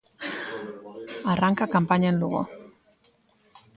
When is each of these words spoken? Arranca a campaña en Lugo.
Arranca 1.33 1.63
a 1.65 1.71
campaña 1.75 2.07
en 2.11 2.19
Lugo. 2.21 2.41